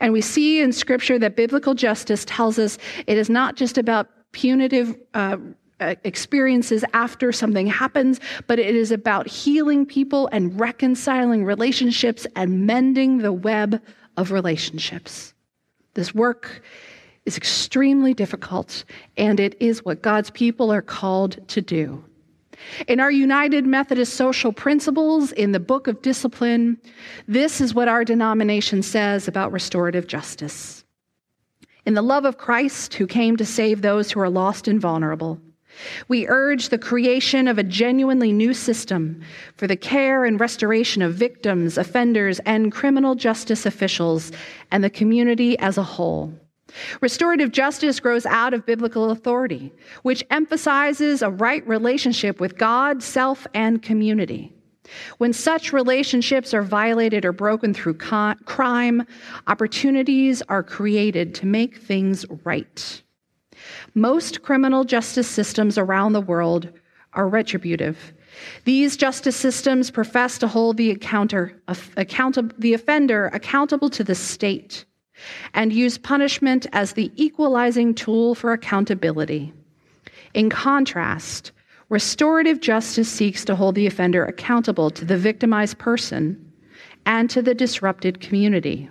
And 0.00 0.12
we 0.12 0.20
see 0.20 0.60
in 0.60 0.72
Scripture 0.72 1.18
that 1.18 1.36
biblical 1.36 1.74
justice 1.74 2.24
tells 2.24 2.58
us 2.58 2.78
it 3.06 3.18
is 3.18 3.30
not 3.30 3.56
just 3.56 3.78
about 3.78 4.08
punitive 4.32 4.96
uh, 5.14 5.36
uh, 5.80 5.94
experiences 6.04 6.84
after 6.94 7.32
something 7.32 7.66
happens, 7.66 8.20
but 8.46 8.58
it 8.58 8.74
is 8.74 8.90
about 8.90 9.26
healing 9.26 9.84
people 9.84 10.28
and 10.32 10.58
reconciling 10.58 11.44
relationships 11.44 12.26
and 12.34 12.66
mending 12.66 13.18
the 13.18 13.32
web 13.32 13.82
of 14.16 14.32
relationships. 14.32 15.34
This 15.94 16.14
work 16.14 16.62
is 17.26 17.36
extremely 17.36 18.14
difficult, 18.14 18.84
and 19.16 19.38
it 19.38 19.56
is 19.60 19.84
what 19.84 20.02
God's 20.02 20.30
people 20.30 20.72
are 20.72 20.82
called 20.82 21.46
to 21.48 21.60
do. 21.60 22.02
In 22.88 23.00
our 23.00 23.10
United 23.10 23.66
Methodist 23.66 24.14
social 24.14 24.52
principles 24.52 25.32
in 25.32 25.52
the 25.52 25.60
Book 25.60 25.88
of 25.88 26.00
Discipline, 26.02 26.78
this 27.28 27.60
is 27.60 27.74
what 27.74 27.88
our 27.88 28.04
denomination 28.04 28.82
says 28.82 29.28
about 29.28 29.52
restorative 29.52 30.06
justice. 30.06 30.84
In 31.84 31.94
the 31.94 32.02
love 32.02 32.24
of 32.24 32.38
Christ, 32.38 32.94
who 32.94 33.06
came 33.06 33.36
to 33.36 33.44
save 33.44 33.82
those 33.82 34.10
who 34.10 34.20
are 34.20 34.30
lost 34.30 34.66
and 34.66 34.80
vulnerable, 34.80 35.40
we 36.08 36.26
urge 36.26 36.70
the 36.70 36.78
creation 36.78 37.46
of 37.46 37.58
a 37.58 37.62
genuinely 37.62 38.32
new 38.32 38.54
system 38.54 39.20
for 39.56 39.66
the 39.66 39.76
care 39.76 40.24
and 40.24 40.40
restoration 40.40 41.02
of 41.02 41.14
victims, 41.14 41.76
offenders, 41.76 42.38
and 42.40 42.72
criminal 42.72 43.14
justice 43.14 43.66
officials 43.66 44.32
and 44.70 44.82
the 44.82 44.90
community 44.90 45.58
as 45.58 45.76
a 45.76 45.82
whole. 45.82 46.32
Restorative 47.00 47.52
justice 47.52 48.00
grows 48.00 48.26
out 48.26 48.52
of 48.52 48.66
biblical 48.66 49.10
authority, 49.10 49.72
which 50.02 50.24
emphasizes 50.30 51.22
a 51.22 51.30
right 51.30 51.66
relationship 51.66 52.40
with 52.40 52.58
God, 52.58 53.02
self, 53.02 53.46
and 53.54 53.82
community. 53.82 54.52
When 55.18 55.32
such 55.32 55.72
relationships 55.72 56.54
are 56.54 56.62
violated 56.62 57.24
or 57.24 57.32
broken 57.32 57.74
through 57.74 57.94
crime, 57.94 59.06
opportunities 59.46 60.42
are 60.42 60.62
created 60.62 61.34
to 61.36 61.46
make 61.46 61.78
things 61.78 62.24
right. 62.44 63.02
Most 63.94 64.42
criminal 64.42 64.84
justice 64.84 65.28
systems 65.28 65.78
around 65.78 66.12
the 66.12 66.20
world 66.20 66.70
are 67.14 67.28
retributive. 67.28 68.12
These 68.64 68.96
justice 68.96 69.36
systems 69.36 69.90
profess 69.90 70.38
to 70.38 70.46
hold 70.46 70.76
the, 70.76 70.92
uh, 70.92 71.74
account- 71.96 72.60
the 72.60 72.74
offender 72.74 73.30
accountable 73.32 73.88
to 73.90 74.04
the 74.04 74.14
state 74.14 74.84
and 75.54 75.72
use 75.72 75.98
punishment 75.98 76.66
as 76.72 76.92
the 76.92 77.10
equalizing 77.16 77.94
tool 77.94 78.34
for 78.34 78.52
accountability. 78.52 79.52
In 80.34 80.50
contrast, 80.50 81.52
restorative 81.88 82.60
justice 82.60 83.08
seeks 83.08 83.44
to 83.44 83.56
hold 83.56 83.74
the 83.74 83.86
offender 83.86 84.24
accountable 84.24 84.90
to 84.90 85.04
the 85.04 85.16
victimized 85.16 85.78
person 85.78 86.52
and 87.06 87.30
to 87.30 87.40
the 87.40 87.54
disrupted 87.54 88.20
community. 88.20 88.90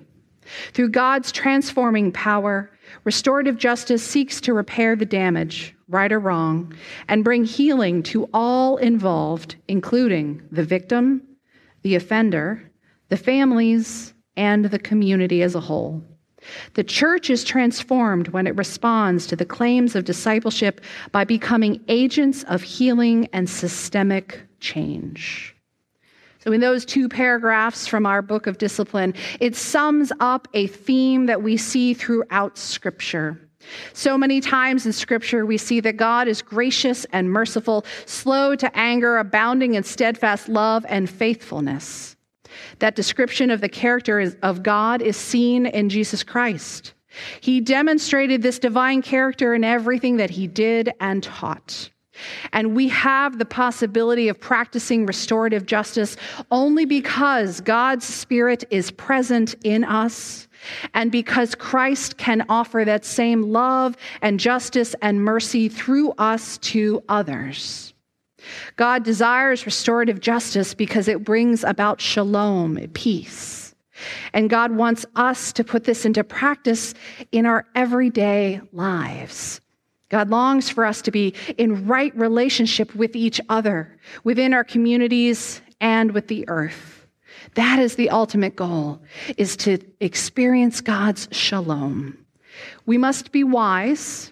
Through 0.74 0.90
God's 0.90 1.32
transforming 1.32 2.12
power, 2.12 2.72
restorative 3.04 3.58
justice 3.58 4.04
seeks 4.04 4.40
to 4.42 4.54
repair 4.54 4.96
the 4.96 5.06
damage, 5.06 5.76
right 5.88 6.12
or 6.12 6.20
wrong, 6.20 6.74
and 7.08 7.24
bring 7.24 7.46
healing 7.46 8.04
to 8.04 8.30
all 8.34 8.78
involved, 8.78 9.56
including 9.68 10.42
the 10.52 10.64
victim, 10.64 11.22
the 11.82 11.96
offender, 11.96 12.72
the 13.10 13.18
families, 13.18 14.14
and 14.38 14.66
the 14.66 14.80
community 14.80 15.42
as 15.42 15.56
a 15.56 15.60
whole. 15.60 16.04
The 16.74 16.84
church 16.84 17.30
is 17.30 17.44
transformed 17.44 18.30
when 18.30 18.48
it 18.48 18.58
responds 18.58 19.28
to 19.28 19.36
the 19.36 19.46
claims 19.46 19.96
of 19.96 20.06
discipleship 20.06 20.82
by 21.12 21.24
becoming 21.24 21.84
agents 21.88 22.44
of 22.44 22.62
healing 22.62 23.28
and 23.34 23.50
systemic 23.50 24.42
change. 24.60 25.56
So, 26.40 26.52
in 26.52 26.62
those 26.62 26.86
two 26.86 27.10
paragraphs 27.10 27.88
from 27.88 28.06
our 28.06 28.22
book 28.22 28.46
of 28.46 28.60
discipline, 28.60 29.16
it 29.40 29.56
sums 29.56 30.12
up 30.20 30.48
a 30.54 30.68
theme 30.68 31.26
that 31.26 31.42
we 31.42 31.58
see 31.58 31.96
throughout 31.96 32.58
Scripture. 32.58 33.40
So 33.94 34.18
many 34.18 34.42
times 34.42 34.86
in 34.86 34.94
Scripture, 34.94 35.46
we 35.46 35.58
see 35.58 35.80
that 35.80 35.98
God 35.98 36.28
is 36.28 36.42
gracious 36.44 37.06
and 37.06 37.32
merciful, 37.32 37.86
slow 38.06 38.56
to 38.56 38.78
anger, 38.78 39.18
abounding 39.18 39.74
in 39.74 39.84
steadfast 39.84 40.48
love 40.48 40.86
and 40.88 41.10
faithfulness. 41.10 42.15
That 42.80 42.96
description 42.96 43.50
of 43.50 43.62
the 43.62 43.70
character 43.70 44.34
of 44.42 44.64
God 44.64 45.02
is 45.02 45.18
seen 45.18 45.66
in 45.66 45.90
Jesus 45.90 46.24
Christ. 46.24 46.94
He 47.40 47.62
demonstrated 47.62 48.42
this 48.42 48.60
divine 48.60 49.02
character 49.02 49.54
in 49.54 49.64
everything 49.64 50.18
that 50.18 50.30
he 50.30 50.48
did 50.48 50.92
and 51.00 51.24
taught. 51.24 51.90
And 52.54 52.76
we 52.76 52.88
have 52.90 53.38
the 53.38 53.46
possibility 53.46 54.30
of 54.30 54.40
practicing 54.40 55.06
restorative 55.06 55.66
justice 55.66 56.16
only 56.52 56.86
because 56.86 57.62
God's 57.62 58.06
Spirit 58.06 58.64
is 58.70 58.92
present 58.92 59.56
in 59.64 59.84
us 59.84 60.48
and 60.94 61.12
because 61.12 61.56
Christ 61.56 62.18
can 62.18 62.46
offer 62.50 62.84
that 62.86 63.06
same 63.06 63.44
love 63.44 63.98
and 64.22 64.40
justice 64.40 64.96
and 65.02 65.24
mercy 65.24 65.70
through 65.70 66.12
us 66.12 66.58
to 66.60 67.04
others. 67.10 67.95
God 68.76 69.04
desires 69.04 69.66
restorative 69.66 70.20
justice 70.20 70.74
because 70.74 71.08
it 71.08 71.24
brings 71.24 71.64
about 71.64 72.02
shalom, 72.02 72.78
peace. 72.94 73.76
And 74.34 74.50
God 74.50 74.72
wants 74.72 75.06
us 75.16 75.54
to 75.54 75.64
put 75.64 75.86
this 75.86 76.06
into 76.06 76.24
practice 76.24 76.94
in 77.32 77.46
our 77.46 77.66
everyday 77.76 78.62
lives. 78.74 79.62
God 80.10 80.30
longs 80.30 80.70
for 80.70 80.86
us 80.86 81.02
to 81.04 81.12
be 81.12 81.34
in 81.58 81.88
right 81.88 82.16
relationship 82.16 82.94
with 82.96 83.16
each 83.16 83.42
other, 83.50 83.98
within 84.24 84.54
our 84.54 84.64
communities, 84.64 85.62
and 85.82 86.12
with 86.12 86.28
the 86.28 86.48
earth. 86.48 87.08
That 87.56 87.80
is 87.80 87.96
the 87.96 88.10
ultimate 88.10 88.56
goal, 88.56 89.02
is 89.38 89.56
to 89.58 89.80
experience 90.00 90.82
God's 90.82 91.28
shalom. 91.32 92.18
We 92.86 92.98
must 92.98 93.32
be 93.32 93.44
wise, 93.44 94.32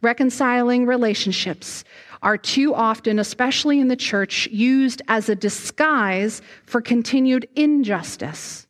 reconciling 0.00 0.86
relationships 0.86 1.84
are 2.22 2.38
too 2.38 2.74
often, 2.74 3.18
especially 3.18 3.80
in 3.80 3.88
the 3.88 3.96
church, 3.96 4.46
used 4.48 5.02
as 5.08 5.28
a 5.28 5.34
disguise 5.34 6.40
for 6.64 6.80
continued 6.80 7.48
injustice. 7.56 8.66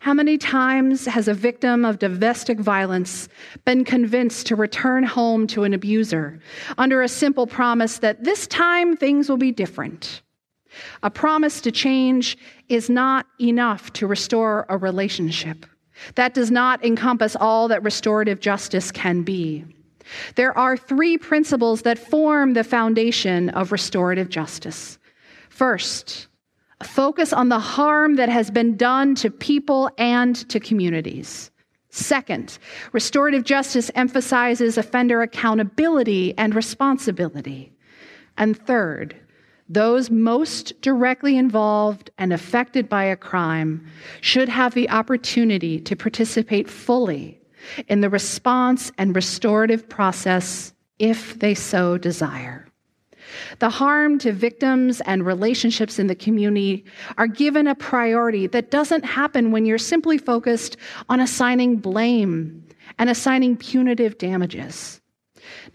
How 0.00 0.14
many 0.14 0.38
times 0.38 1.06
has 1.06 1.26
a 1.26 1.34
victim 1.34 1.84
of 1.84 1.98
domestic 1.98 2.60
violence 2.60 3.28
been 3.64 3.84
convinced 3.84 4.46
to 4.46 4.56
return 4.56 5.02
home 5.02 5.46
to 5.48 5.64
an 5.64 5.74
abuser 5.74 6.38
under 6.78 7.02
a 7.02 7.08
simple 7.08 7.46
promise 7.46 7.98
that 7.98 8.22
this 8.22 8.46
time 8.46 8.96
things 8.96 9.28
will 9.28 9.36
be 9.36 9.50
different? 9.50 10.22
A 11.02 11.10
promise 11.10 11.60
to 11.62 11.72
change 11.72 12.36
is 12.68 12.90
not 12.90 13.26
enough 13.40 13.92
to 13.94 14.06
restore 14.06 14.66
a 14.68 14.76
relationship. 14.76 15.66
That 16.16 16.34
does 16.34 16.50
not 16.50 16.84
encompass 16.84 17.36
all 17.36 17.68
that 17.68 17.82
restorative 17.82 18.40
justice 18.40 18.90
can 18.90 19.22
be. 19.22 19.64
There 20.34 20.56
are 20.56 20.76
three 20.76 21.18
principles 21.18 21.82
that 21.82 21.98
form 21.98 22.54
the 22.54 22.64
foundation 22.64 23.50
of 23.50 23.72
restorative 23.72 24.28
justice. 24.28 24.98
First, 25.48 26.28
a 26.80 26.84
focus 26.84 27.32
on 27.32 27.48
the 27.48 27.58
harm 27.58 28.16
that 28.16 28.28
has 28.28 28.50
been 28.50 28.76
done 28.76 29.14
to 29.16 29.30
people 29.30 29.90
and 29.98 30.36
to 30.50 30.58
communities. 30.60 31.50
Second, 31.90 32.58
restorative 32.92 33.44
justice 33.44 33.90
emphasizes 33.94 34.76
offender 34.76 35.22
accountability 35.22 36.36
and 36.36 36.54
responsibility. 36.54 37.72
And 38.36 38.58
third, 38.58 39.14
those 39.68 40.10
most 40.10 40.80
directly 40.82 41.38
involved 41.38 42.10
and 42.18 42.32
affected 42.32 42.88
by 42.88 43.04
a 43.04 43.16
crime 43.16 43.86
should 44.20 44.48
have 44.48 44.74
the 44.74 44.90
opportunity 44.90 45.80
to 45.80 45.96
participate 45.96 46.68
fully 46.68 47.40
in 47.88 48.00
the 48.00 48.10
response 48.10 48.92
and 48.98 49.14
restorative 49.14 49.88
process 49.88 50.72
if 50.98 51.38
they 51.38 51.54
so 51.54 51.98
desire. 51.98 52.66
The 53.58 53.70
harm 53.70 54.18
to 54.20 54.32
victims 54.32 55.00
and 55.02 55.26
relationships 55.26 55.98
in 55.98 56.06
the 56.06 56.14
community 56.14 56.84
are 57.18 57.26
given 57.26 57.66
a 57.66 57.74
priority 57.74 58.46
that 58.48 58.70
doesn't 58.70 59.04
happen 59.04 59.50
when 59.50 59.66
you're 59.66 59.78
simply 59.78 60.18
focused 60.18 60.76
on 61.08 61.20
assigning 61.20 61.76
blame 61.76 62.64
and 62.98 63.10
assigning 63.10 63.56
punitive 63.56 64.18
damages. 64.18 65.00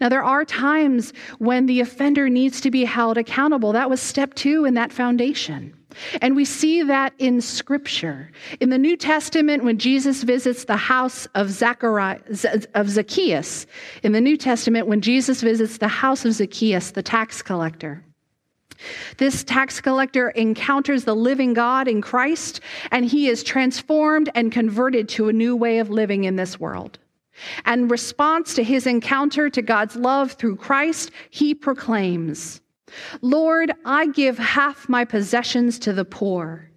Now, 0.00 0.08
there 0.08 0.24
are 0.24 0.44
times 0.44 1.12
when 1.38 1.66
the 1.66 1.80
offender 1.80 2.28
needs 2.28 2.60
to 2.62 2.70
be 2.70 2.84
held 2.84 3.18
accountable. 3.18 3.72
That 3.72 3.90
was 3.90 4.00
step 4.00 4.34
two 4.34 4.64
in 4.64 4.74
that 4.74 4.92
foundation. 4.92 5.74
And 6.20 6.36
we 6.36 6.44
see 6.44 6.82
that 6.82 7.12
in 7.18 7.40
Scripture. 7.40 8.30
In 8.60 8.70
the 8.70 8.78
New 8.78 8.96
Testament, 8.96 9.64
when 9.64 9.78
Jesus 9.78 10.22
visits 10.22 10.64
the 10.64 10.76
house 10.76 11.26
of, 11.34 11.62
of 11.62 12.88
Zacchaeus, 12.88 13.66
in 14.02 14.12
the 14.12 14.20
New 14.20 14.36
Testament, 14.36 14.86
when 14.86 15.00
Jesus 15.00 15.40
visits 15.40 15.78
the 15.78 15.88
house 15.88 16.24
of 16.24 16.34
Zacchaeus, 16.34 16.92
the 16.92 17.02
tax 17.02 17.42
collector, 17.42 18.04
this 19.18 19.44
tax 19.44 19.80
collector 19.80 20.30
encounters 20.30 21.04
the 21.04 21.14
living 21.14 21.52
God 21.52 21.88
in 21.88 22.00
Christ, 22.00 22.60
and 22.90 23.04
he 23.04 23.28
is 23.28 23.42
transformed 23.42 24.30
and 24.34 24.50
converted 24.50 25.08
to 25.10 25.28
a 25.28 25.32
new 25.32 25.56
way 25.56 25.78
of 25.78 25.90
living 25.90 26.24
in 26.24 26.36
this 26.36 26.58
world. 26.58 26.98
And 27.64 27.90
response 27.90 28.54
to 28.54 28.64
his 28.64 28.86
encounter 28.86 29.48
to 29.50 29.62
God's 29.62 29.96
love 29.96 30.32
through 30.32 30.56
Christ, 30.56 31.10
he 31.30 31.54
proclaims, 31.54 32.60
Lord, 33.20 33.72
I 33.84 34.06
give 34.08 34.38
half 34.38 34.88
my 34.88 35.04
possessions 35.04 35.78
to 35.80 35.92
the 35.92 36.04
poor. 36.04 36.70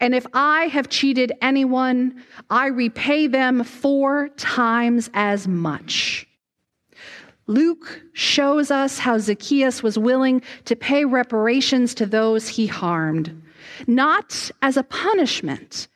And 0.00 0.14
if 0.14 0.26
I 0.34 0.66
have 0.66 0.88
cheated 0.88 1.32
anyone, 1.40 2.22
I 2.50 2.66
repay 2.66 3.26
them 3.26 3.64
four 3.64 4.28
times 4.36 5.10
as 5.14 5.48
much. 5.48 6.26
Luke 7.46 8.02
shows 8.12 8.70
us 8.70 8.98
how 8.98 9.18
Zacchaeus 9.18 9.82
was 9.82 9.98
willing 9.98 10.42
to 10.64 10.76
pay 10.76 11.04
reparations 11.04 11.94
to 11.94 12.06
those 12.06 12.48
he 12.48 12.66
harmed, 12.66 13.42
not 13.86 14.50
as 14.62 14.76
a 14.76 14.82
punishment, 14.82 15.88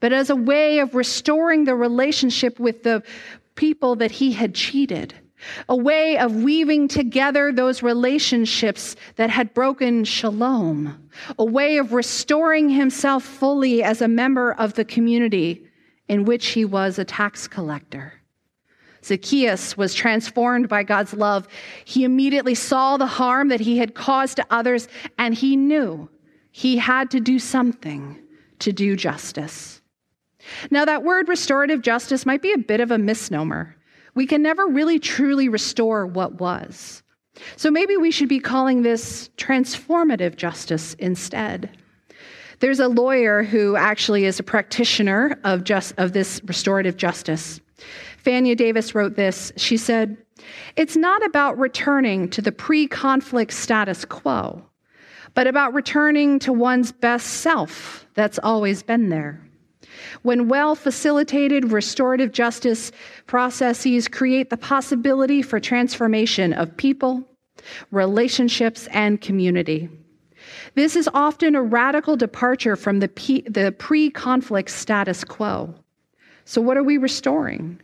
but 0.00 0.12
as 0.12 0.30
a 0.30 0.36
way 0.36 0.78
of 0.78 0.94
restoring 0.94 1.64
the 1.64 1.74
relationship 1.74 2.58
with 2.58 2.82
the 2.82 3.02
people 3.54 3.96
that 3.96 4.10
he 4.10 4.32
had 4.32 4.54
cheated 4.54 5.14
a 5.68 5.76
way 5.76 6.18
of 6.18 6.42
weaving 6.42 6.88
together 6.88 7.52
those 7.52 7.82
relationships 7.82 8.96
that 9.16 9.30
had 9.30 9.54
broken 9.54 10.04
shalom, 10.04 11.08
a 11.38 11.44
way 11.44 11.78
of 11.78 11.92
restoring 11.92 12.68
himself 12.68 13.24
fully 13.24 13.82
as 13.82 14.02
a 14.02 14.08
member 14.08 14.52
of 14.54 14.74
the 14.74 14.84
community 14.84 15.66
in 16.08 16.24
which 16.24 16.48
he 16.48 16.64
was 16.64 16.98
a 16.98 17.04
tax 17.04 17.48
collector. 17.48 18.12
Zacchaeus 19.04 19.76
was 19.76 19.94
transformed 19.94 20.68
by 20.68 20.82
God's 20.82 21.12
love. 21.12 21.46
He 21.84 22.04
immediately 22.04 22.54
saw 22.54 22.96
the 22.96 23.06
harm 23.06 23.48
that 23.48 23.60
he 23.60 23.78
had 23.78 23.94
caused 23.94 24.36
to 24.36 24.46
others, 24.50 24.88
and 25.18 25.34
he 25.34 25.56
knew 25.56 26.08
he 26.50 26.78
had 26.78 27.10
to 27.10 27.20
do 27.20 27.38
something 27.38 28.18
to 28.60 28.72
do 28.72 28.96
justice. 28.96 29.82
Now, 30.70 30.84
that 30.84 31.02
word 31.02 31.28
restorative 31.28 31.82
justice 31.82 32.24
might 32.24 32.42
be 32.42 32.52
a 32.52 32.58
bit 32.58 32.80
of 32.80 32.90
a 32.90 32.98
misnomer 32.98 33.76
we 34.14 34.26
can 34.26 34.42
never 34.42 34.66
really 34.66 34.98
truly 34.98 35.48
restore 35.48 36.06
what 36.06 36.40
was. 36.40 37.02
So 37.56 37.70
maybe 37.70 37.96
we 37.96 38.10
should 38.10 38.28
be 38.28 38.38
calling 38.38 38.82
this 38.82 39.28
transformative 39.36 40.36
justice 40.36 40.94
instead. 40.94 41.70
There's 42.60 42.80
a 42.80 42.88
lawyer 42.88 43.42
who 43.42 43.76
actually 43.76 44.24
is 44.24 44.38
a 44.38 44.44
practitioner 44.44 45.38
of, 45.44 45.64
just, 45.64 45.94
of 45.98 46.12
this 46.12 46.40
restorative 46.44 46.96
justice. 46.96 47.60
Fania 48.24 48.56
Davis 48.56 48.94
wrote 48.94 49.16
this. 49.16 49.52
She 49.56 49.76
said, 49.76 50.16
It's 50.76 50.96
not 50.96 51.24
about 51.26 51.58
returning 51.58 52.30
to 52.30 52.40
the 52.40 52.52
pre 52.52 52.86
conflict 52.86 53.52
status 53.52 54.04
quo, 54.04 54.64
but 55.34 55.46
about 55.46 55.74
returning 55.74 56.38
to 56.40 56.52
one's 56.52 56.92
best 56.92 57.26
self 57.26 58.06
that's 58.14 58.38
always 58.38 58.82
been 58.82 59.08
there. 59.08 59.43
When 60.22 60.48
well 60.48 60.74
facilitated 60.74 61.72
restorative 61.72 62.32
justice 62.32 62.92
processes 63.26 64.08
create 64.08 64.50
the 64.50 64.56
possibility 64.56 65.42
for 65.42 65.60
transformation 65.60 66.52
of 66.52 66.76
people, 66.76 67.22
relationships, 67.90 68.88
and 68.88 69.20
community. 69.20 69.88
This 70.74 70.96
is 70.96 71.08
often 71.14 71.54
a 71.54 71.62
radical 71.62 72.16
departure 72.16 72.76
from 72.76 73.00
the, 73.00 73.74
pre 73.78 74.10
conflict 74.10 74.70
status 74.70 75.24
quo. 75.24 75.74
So, 76.44 76.60
what 76.60 76.76
are 76.76 76.82
we 76.82 76.98
restoring? 76.98 77.80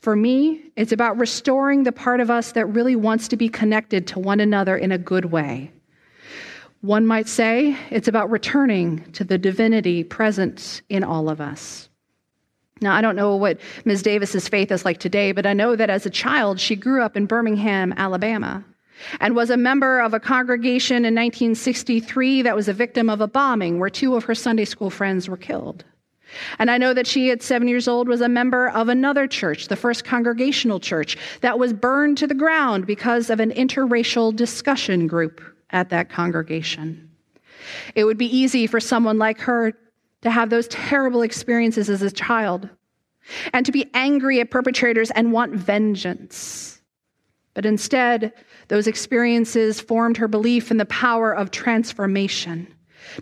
For 0.00 0.16
me, 0.16 0.70
it's 0.76 0.92
about 0.92 1.18
restoring 1.18 1.82
the 1.82 1.92
part 1.92 2.20
of 2.20 2.30
us 2.30 2.52
that 2.52 2.66
really 2.66 2.96
wants 2.96 3.28
to 3.28 3.36
be 3.36 3.48
connected 3.48 4.06
to 4.08 4.18
one 4.18 4.40
another 4.40 4.76
in 4.76 4.92
a 4.92 4.98
good 4.98 5.26
way. 5.26 5.72
One 6.82 7.06
might 7.06 7.28
say 7.28 7.76
it's 7.90 8.08
about 8.08 8.30
returning 8.30 9.04
to 9.12 9.22
the 9.22 9.36
divinity 9.36 10.02
present 10.02 10.80
in 10.88 11.04
all 11.04 11.28
of 11.28 11.38
us. 11.38 11.90
Now, 12.80 12.94
I 12.94 13.02
don't 13.02 13.16
know 13.16 13.36
what 13.36 13.60
Ms. 13.84 14.02
Davis's 14.02 14.48
faith 14.48 14.72
is 14.72 14.86
like 14.86 14.98
today, 14.98 15.32
but 15.32 15.44
I 15.44 15.52
know 15.52 15.76
that 15.76 15.90
as 15.90 16.06
a 16.06 16.10
child, 16.10 16.58
she 16.58 16.76
grew 16.76 17.02
up 17.02 17.18
in 17.18 17.26
Birmingham, 17.26 17.92
Alabama, 17.98 18.64
and 19.20 19.36
was 19.36 19.50
a 19.50 19.58
member 19.58 20.00
of 20.00 20.14
a 20.14 20.20
congregation 20.20 21.04
in 21.04 21.14
1963 21.14 22.40
that 22.42 22.56
was 22.56 22.68
a 22.68 22.72
victim 22.72 23.10
of 23.10 23.20
a 23.20 23.28
bombing 23.28 23.78
where 23.78 23.90
two 23.90 24.16
of 24.16 24.24
her 24.24 24.34
Sunday 24.34 24.64
school 24.64 24.88
friends 24.88 25.28
were 25.28 25.36
killed. 25.36 25.84
And 26.58 26.70
I 26.70 26.78
know 26.78 26.94
that 26.94 27.06
she, 27.06 27.30
at 27.30 27.42
seven 27.42 27.68
years 27.68 27.88
old, 27.88 28.08
was 28.08 28.22
a 28.22 28.28
member 28.28 28.70
of 28.70 28.88
another 28.88 29.26
church, 29.26 29.68
the 29.68 29.76
First 29.76 30.04
Congregational 30.04 30.80
Church, 30.80 31.18
that 31.42 31.58
was 31.58 31.74
burned 31.74 32.16
to 32.18 32.26
the 32.26 32.34
ground 32.34 32.86
because 32.86 33.28
of 33.28 33.40
an 33.40 33.50
interracial 33.50 34.34
discussion 34.34 35.06
group 35.06 35.42
at 35.72 35.90
that 35.90 36.10
congregation. 36.10 37.10
It 37.94 38.04
would 38.04 38.18
be 38.18 38.34
easy 38.36 38.66
for 38.66 38.80
someone 38.80 39.18
like 39.18 39.40
her 39.40 39.72
to 40.22 40.30
have 40.30 40.50
those 40.50 40.68
terrible 40.68 41.22
experiences 41.22 41.88
as 41.88 42.02
a 42.02 42.10
child 42.10 42.68
and 43.52 43.64
to 43.66 43.72
be 43.72 43.90
angry 43.94 44.40
at 44.40 44.50
perpetrators 44.50 45.10
and 45.12 45.32
want 45.32 45.54
vengeance. 45.54 46.80
But 47.54 47.66
instead, 47.66 48.32
those 48.68 48.86
experiences 48.86 49.80
formed 49.80 50.16
her 50.16 50.28
belief 50.28 50.70
in 50.70 50.76
the 50.76 50.84
power 50.86 51.34
of 51.34 51.50
transformation, 51.50 52.72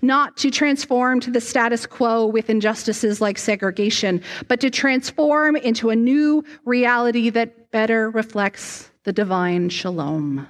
not 0.02 0.36
to 0.38 0.50
transform 0.50 1.20
to 1.20 1.30
the 1.30 1.40
status 1.40 1.86
quo 1.86 2.26
with 2.26 2.50
injustices 2.50 3.20
like 3.20 3.38
segregation, 3.38 4.22
but 4.46 4.60
to 4.60 4.70
transform 4.70 5.56
into 5.56 5.90
a 5.90 5.96
new 5.96 6.44
reality 6.64 7.30
that 7.30 7.70
better 7.70 8.10
reflects 8.10 8.90
the 9.04 9.12
divine 9.12 9.70
shalom. 9.70 10.46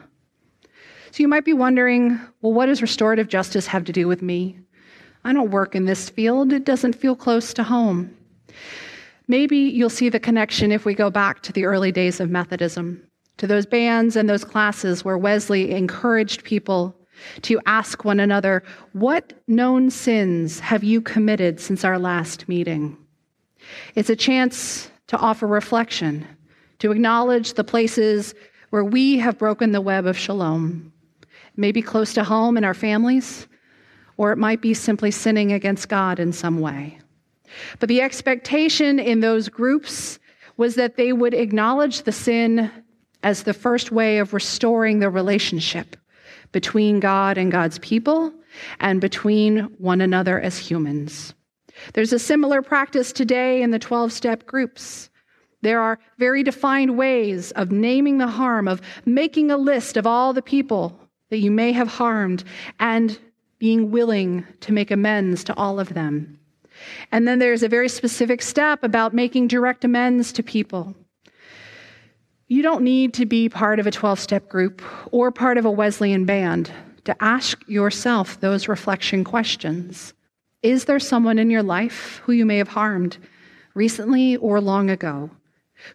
So 1.11 1.23
you 1.23 1.29
might 1.29 1.45
be 1.45 1.53
wondering 1.53 2.21
well, 2.43 2.53
what 2.53 2.67
does 2.67 2.83
restorative 2.83 3.29
justice 3.29 3.67
have 3.67 3.85
to 3.85 3.93
do 3.93 4.07
with 4.07 4.23
me? 4.23 4.59
I 5.25 5.33
don't 5.33 5.51
work 5.51 5.75
in 5.75 5.85
this 5.85 6.09
field, 6.09 6.53
it 6.53 6.65
doesn't 6.65 6.95
feel 6.95 7.17
close 7.17 7.53
to 7.55 7.63
home. 7.63 8.17
Maybe 9.27 9.59
you'll 9.59 9.91
see 9.91 10.09
the 10.09 10.21
connection 10.21 10.73
if 10.73 10.85
we 10.85 10.95
go 10.95 11.11
back 11.11 11.43
to 11.43 11.53
the 11.53 11.67
early 11.67 11.93
days 11.93 12.19
of 12.19 12.31
Methodism, 12.31 13.03
to 13.37 13.47
those 13.47 13.67
bands 13.67 14.17
and 14.17 14.29
those 14.29 14.45
classes 14.45 15.05
where 15.05 15.19
Wesley 15.19 15.71
encouraged 15.73 16.45
people 16.45 16.95
to 17.43 17.61
ask 17.67 18.05
one 18.05 18.21
another, 18.21 18.63
What 18.93 19.33
known 19.49 19.91
sins 19.91 20.61
have 20.61 20.85
you 20.85 21.01
committed 21.01 21.61
since 21.61 21.85
our 21.85 21.99
last 21.99 22.49
meeting? 22.49 22.97
It's 23.95 24.11
a 24.11 24.17
chance 24.17 24.91
to 25.09 25.19
offer 25.19 25.47
reflection, 25.47 26.27
to 26.79 26.93
acknowledge 26.93 27.55
the 27.55 27.65
places 27.65 28.35
where 28.71 28.85
we 28.85 29.19
have 29.19 29.39
broken 29.39 29.73
the 29.73 29.81
web 29.81 30.07
of 30.07 30.17
shalom, 30.17 30.93
maybe 31.59 31.83
close 31.83 32.15
to 32.15 32.25
home 32.25 32.57
in 32.57 32.65
our 32.65 32.73
families, 32.73 33.49
or 34.17 34.33
it 34.33 34.39
might 34.39 34.63
be 34.63 34.73
simply 34.73 35.11
sinning 35.11 35.53
against 35.53 35.89
God 35.89 36.19
in 36.19 36.33
some 36.33 36.61
way. 36.61 36.99
But 37.81 37.89
the 37.89 38.01
expectation 38.01 38.99
in 38.99 39.21
those 39.21 39.49
groups 39.49 40.19
was 40.57 40.77
that 40.77 40.97
they 40.97 41.13
would 41.13 41.35
acknowledge 41.35 42.03
the 42.03 42.13
sin 42.13 42.71
as 43.23 43.43
the 43.43 43.55
first 43.55 43.91
way 43.91 44.19
of 44.19 44.33
restoring 44.33 45.01
the 45.01 45.11
relationship 45.11 45.97
between 46.53 47.01
God 47.01 47.37
and 47.37 47.51
God's 47.51 47.79
people 47.81 48.33
and 48.79 49.01
between 49.01 49.61
one 49.79 50.01
another 50.01 50.41
as 50.41 50.59
humans. 50.59 51.35
There's 51.95 52.13
a 52.13 52.19
similar 52.19 52.63
practice 52.63 53.13
today 53.13 53.63
in 53.63 53.73
the 53.73 53.79
12 53.79 54.13
step 54.13 54.47
groups. 54.47 55.11
There 55.63 55.81
are 55.81 55.99
very 56.19 56.45
defined 56.45 56.97
ways 56.97 57.51
of 57.53 57.73
naming 57.73 58.19
the 58.19 58.29
harm, 58.29 58.69
of 58.69 58.81
making 59.05 59.51
a 59.51 59.57
list 59.57 59.97
of 59.97 60.07
all 60.07 60.33
the 60.33 60.43
people 60.43 61.08
that 61.31 61.39
you 61.39 61.51
may 61.51 61.73
have 61.73 61.89
harmed, 61.89 62.45
and 62.81 63.19
being 63.59 63.91
willing 63.91 64.47
to 64.61 64.73
make 64.73 64.91
amends 64.91 65.45
to 65.45 65.55
all 65.57 65.81
of 65.81 65.95
them. 65.95 66.39
And 67.11 67.27
then 67.27 67.39
there's 67.39 67.63
a 67.63 67.69
very 67.69 67.89
specific 67.89 68.41
step 68.43 68.85
about 68.85 69.15
making 69.15 69.49
direct 69.49 69.85
amends 69.85 70.33
to 70.33 70.43
people. 70.43 70.95
You 72.47 72.63
don't 72.63 72.83
need 72.83 73.13
to 73.15 73.27
be 73.27 73.49
part 73.49 73.79
of 73.79 73.87
a 73.87 73.91
12 73.91 74.19
step 74.19 74.49
group 74.49 74.81
or 75.13 75.31
part 75.31 75.59
of 75.59 75.65
a 75.65 75.71
Wesleyan 75.71 76.25
band 76.25 76.71
to 77.05 77.17
ask 77.23 77.63
yourself 77.69 78.41
those 78.41 78.69
reflection 78.69 79.25
questions. 79.25 80.15
Is 80.63 80.87
there 80.87 80.99
someone 80.99 81.39
in 81.39 81.51
your 81.51 81.63
life 81.63 82.21
who 82.25 82.33
you 82.33 82.47
may 82.47 82.59
have 82.59 82.69
harmed 82.69 83.19
recently 83.75 84.37
or 84.37 84.61
long 84.61 84.91
ago, 84.91 85.31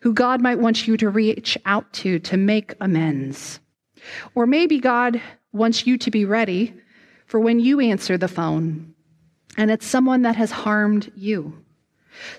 who 0.02 0.13
God 0.13 0.41
might 0.41 0.60
want 0.60 0.88
you 0.88 0.96
to 0.98 1.10
reach 1.10 1.58
out 1.65 1.91
to 1.93 2.19
to 2.19 2.38
make 2.38 2.74
amends? 2.80 3.60
Or 4.36 4.46
maybe 4.46 4.80
God 4.80 5.22
wants 5.52 5.86
you 5.86 5.98
to 6.00 6.12
be 6.12 6.26
ready 6.26 6.74
for 7.26 7.39
when 7.39 7.60
you 7.60 7.80
answer 7.80 8.18
the 8.18 8.28
phone 8.28 8.94
and 9.58 9.70
it's 9.70 9.86
someone 9.86 10.24
that 10.24 10.36
has 10.36 10.52
harmed 10.52 11.12
you, 11.16 11.63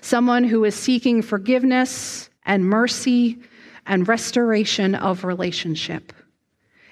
someone 0.01 0.43
who 0.43 0.63
is 0.65 0.75
seeking 0.75 1.21
forgiveness 1.21 2.29
and 2.45 2.65
mercy 2.65 3.39
and 3.85 4.07
restoration 4.07 4.95
of 4.95 5.23
relationship. 5.23 6.11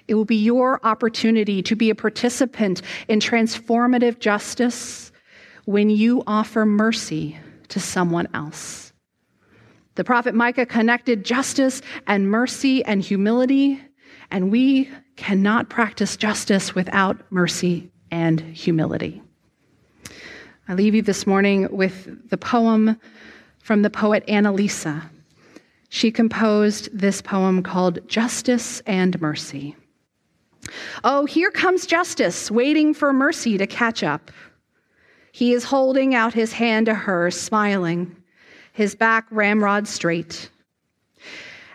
It 0.07 0.15
will 0.15 0.25
be 0.25 0.35
your 0.35 0.85
opportunity 0.85 1.61
to 1.63 1.75
be 1.75 1.89
a 1.89 1.95
participant 1.95 2.81
in 3.07 3.19
transformative 3.19 4.19
justice 4.19 5.11
when 5.65 5.89
you 5.89 6.23
offer 6.27 6.65
mercy 6.65 7.37
to 7.69 7.79
someone 7.79 8.27
else. 8.33 8.91
The 9.95 10.03
prophet 10.03 10.35
Micah 10.35 10.65
connected 10.65 11.23
justice 11.23 11.81
and 12.07 12.29
mercy 12.29 12.83
and 12.83 13.01
humility, 13.01 13.81
and 14.33 14.51
we 14.51 14.89
cannot 15.15 15.69
practice 15.69 16.17
justice 16.17 16.73
without 16.73 17.21
mercy 17.31 17.91
and 18.09 18.41
humility. 18.41 19.21
I 20.67 20.73
leave 20.73 20.95
you 20.95 21.03
this 21.03 21.27
morning 21.27 21.67
with 21.71 22.29
the 22.29 22.37
poem 22.37 22.99
from 23.59 23.83
the 23.83 23.91
poet 23.91 24.25
Annalisa. 24.27 25.03
She 25.89 26.11
composed 26.11 26.89
this 26.91 27.21
poem 27.21 27.61
called 27.61 27.99
Justice 28.09 28.81
and 28.87 29.21
Mercy. 29.21 29.75
Oh, 31.03 31.25
here 31.25 31.51
comes 31.51 31.85
justice, 31.85 32.49
waiting 32.49 32.95
for 32.95 33.13
mercy 33.13 33.59
to 33.59 33.67
catch 33.67 34.01
up. 34.01 34.31
He 35.31 35.53
is 35.53 35.63
holding 35.63 36.15
out 36.15 36.33
his 36.33 36.53
hand 36.53 36.87
to 36.87 36.95
her, 36.95 37.29
smiling, 37.29 38.15
his 38.71 38.95
back 38.95 39.27
ramrod 39.29 39.87
straight. 39.87 40.49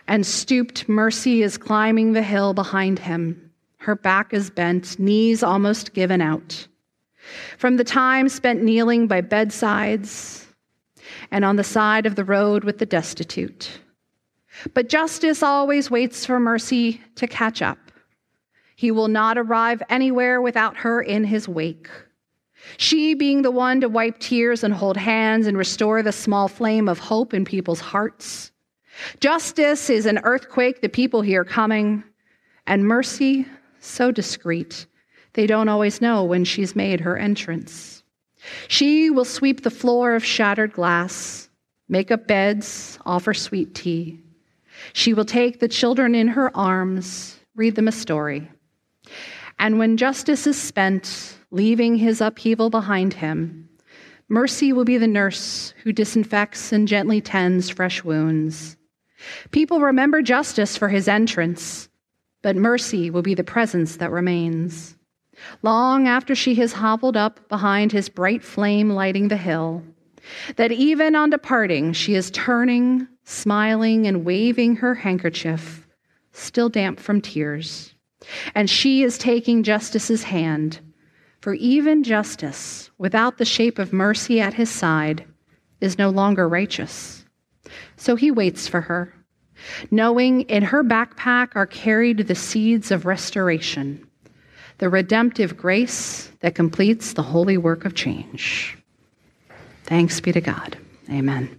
And 0.09 0.25
stooped 0.25 0.89
mercy 0.89 1.43
is 1.43 1.59
climbing 1.59 2.13
the 2.13 2.23
hill 2.23 2.55
behind 2.55 2.97
him. 2.97 3.51
Her 3.77 3.95
back 3.95 4.33
is 4.33 4.49
bent, 4.49 4.97
knees 4.97 5.43
almost 5.43 5.93
given 5.93 6.19
out. 6.19 6.67
From 7.59 7.77
the 7.77 7.83
time 7.83 8.27
spent 8.27 8.63
kneeling 8.63 9.05
by 9.05 9.21
bedsides 9.21 10.47
and 11.29 11.45
on 11.45 11.57
the 11.57 11.63
side 11.63 12.07
of 12.07 12.15
the 12.15 12.23
road 12.23 12.63
with 12.63 12.79
the 12.79 12.87
destitute. 12.87 13.69
But 14.73 14.89
justice 14.89 15.43
always 15.43 15.91
waits 15.91 16.25
for 16.25 16.39
mercy 16.39 17.01
to 17.13 17.27
catch 17.27 17.61
up. 17.61 17.77
He 18.75 18.89
will 18.89 19.09
not 19.09 19.37
arrive 19.37 19.83
anywhere 19.89 20.41
without 20.41 20.75
her 20.77 21.03
in 21.03 21.23
his 21.23 21.47
wake. 21.47 21.87
She 22.77 23.13
being 23.13 23.43
the 23.43 23.51
one 23.51 23.79
to 23.81 23.87
wipe 23.87 24.17
tears 24.17 24.63
and 24.63 24.73
hold 24.73 24.97
hands 24.97 25.45
and 25.45 25.55
restore 25.55 26.01
the 26.01 26.11
small 26.11 26.47
flame 26.47 26.89
of 26.89 26.97
hope 26.97 27.31
in 27.35 27.45
people's 27.45 27.79
hearts. 27.79 28.51
Justice 29.19 29.89
is 29.89 30.05
an 30.05 30.19
earthquake 30.23 30.81
the 30.81 30.89
people 30.89 31.21
hear 31.21 31.43
coming, 31.43 32.03
and 32.67 32.85
mercy 32.85 33.45
so 33.79 34.11
discreet 34.11 34.85
they 35.33 35.47
don't 35.47 35.69
always 35.69 36.01
know 36.01 36.23
when 36.23 36.43
she's 36.43 36.75
made 36.75 37.01
her 37.01 37.17
entrance. 37.17 38.03
She 38.67 39.09
will 39.09 39.25
sweep 39.25 39.61
the 39.61 39.69
floor 39.69 40.15
of 40.15 40.25
shattered 40.25 40.73
glass, 40.73 41.49
make 41.87 42.11
up 42.11 42.27
beds, 42.27 42.97
offer 43.05 43.33
sweet 43.33 43.75
tea. 43.75 44.19
She 44.93 45.13
will 45.13 45.25
take 45.25 45.59
the 45.59 45.67
children 45.67 46.15
in 46.15 46.29
her 46.29 46.55
arms, 46.57 47.39
read 47.55 47.75
them 47.75 47.87
a 47.87 47.91
story. 47.91 48.49
And 49.59 49.77
when 49.77 49.97
justice 49.97 50.47
is 50.47 50.59
spent, 50.59 51.37
leaving 51.51 51.95
his 51.95 52.21
upheaval 52.21 52.69
behind 52.69 53.13
him, 53.13 53.69
mercy 54.29 54.71
will 54.71 54.85
be 54.85 54.97
the 54.97 55.07
nurse 55.07 55.73
who 55.83 55.91
disinfects 55.91 56.71
and 56.71 56.87
gently 56.87 57.19
tends 57.21 57.69
fresh 57.69 58.03
wounds. 58.03 58.77
People 59.51 59.79
remember 59.79 60.21
justice 60.21 60.77
for 60.77 60.89
his 60.89 61.07
entrance, 61.07 61.89
but 62.41 62.55
mercy 62.55 63.09
will 63.09 63.21
be 63.21 63.33
the 63.33 63.43
presence 63.43 63.97
that 63.97 64.11
remains. 64.11 64.95
Long 65.61 66.07
after 66.07 66.35
she 66.35 66.55
has 66.55 66.73
hobbled 66.73 67.17
up 67.17 67.47
behind 67.49 67.91
his 67.91 68.09
bright 68.09 68.43
flame 68.43 68.89
lighting 68.89 69.27
the 69.27 69.37
hill, 69.37 69.83
that 70.57 70.71
even 70.71 71.15
on 71.15 71.29
departing, 71.29 71.93
she 71.93 72.15
is 72.15 72.31
turning, 72.31 73.07
smiling, 73.23 74.05
and 74.05 74.25
waving 74.25 74.77
her 74.77 74.95
handkerchief, 74.95 75.87
still 76.31 76.69
damp 76.69 76.99
from 76.99 77.21
tears. 77.21 77.93
And 78.53 78.69
she 78.69 79.03
is 79.03 79.17
taking 79.17 79.63
justice's 79.63 80.23
hand, 80.23 80.79
for 81.39 81.53
even 81.53 82.03
justice, 82.03 82.89
without 82.97 83.37
the 83.37 83.45
shape 83.45 83.79
of 83.79 83.93
mercy 83.93 84.41
at 84.41 84.53
his 84.55 84.69
side, 84.69 85.25
is 85.79 85.97
no 85.97 86.09
longer 86.09 86.49
righteous. 86.49 87.18
So 87.97 88.15
he 88.15 88.31
waits 88.31 88.67
for 88.67 88.81
her, 88.81 89.13
knowing 89.91 90.41
in 90.41 90.63
her 90.63 90.83
backpack 90.83 91.49
are 91.55 91.67
carried 91.67 92.19
the 92.19 92.35
seeds 92.35 92.91
of 92.91 93.05
restoration, 93.05 94.05
the 94.77 94.89
redemptive 94.89 95.57
grace 95.57 96.31
that 96.39 96.55
completes 96.55 97.13
the 97.13 97.23
holy 97.23 97.57
work 97.57 97.85
of 97.85 97.95
change. 97.95 98.77
Thanks 99.83 100.19
be 100.19 100.31
to 100.31 100.41
God. 100.41 100.77
Amen. 101.09 101.58